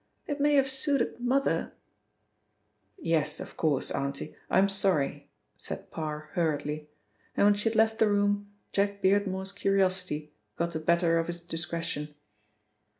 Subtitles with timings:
[0.25, 1.73] It may have suited mother"
[2.97, 6.89] "Yes, of course, auntie; I'm sorry," said Parr hurriedly,
[7.37, 11.41] and when she had left the room, Jack Beardmore's curiosity got the better of his
[11.45, 12.15] discretion.